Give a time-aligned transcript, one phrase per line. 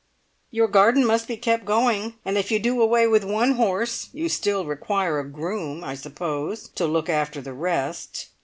[0.49, 4.29] Your garden must be kept going, and if you do away with one horse, you
[4.29, 8.29] still require a groom, I suppose, to look after the rest.